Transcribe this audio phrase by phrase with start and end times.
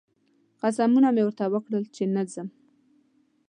[0.61, 2.47] قسمونه مې ورته وکړل چې نه ځم